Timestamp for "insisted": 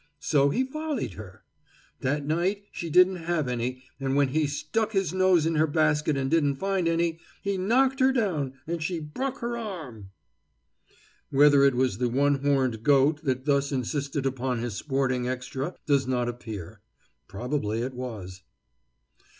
13.71-14.25